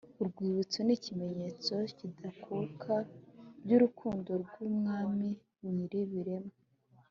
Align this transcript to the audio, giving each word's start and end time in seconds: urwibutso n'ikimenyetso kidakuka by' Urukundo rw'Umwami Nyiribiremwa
urwibutso 0.21 0.79
n'ikimenyetso 0.83 1.73
kidakuka 1.97 2.93
by' 3.63 3.75
Urukundo 3.77 4.31
rw'Umwami 4.43 5.29
Nyiribiremwa 5.73 6.55